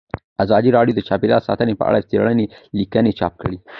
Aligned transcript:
ازادي 0.43 0.69
راډیو 0.77 0.95
د 0.97 1.01
چاپیریال 1.07 1.41
ساتنه 1.49 1.73
په 1.79 1.85
اړه 1.89 1.99
څېړنیزې 2.09 2.53
لیکنې 2.79 3.11
چاپ 3.19 3.33
کړي. 3.41 3.57